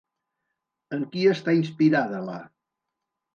En 0.97 1.03
qui 1.11 1.25
està 1.33 1.55
inspirada 1.59 2.23
la? 2.31 2.39